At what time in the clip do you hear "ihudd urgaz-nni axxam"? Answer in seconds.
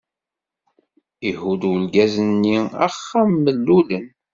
1.29-3.29